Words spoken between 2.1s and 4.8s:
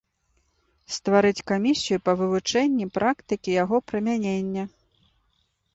вывучэнні практыкі яго прымянення.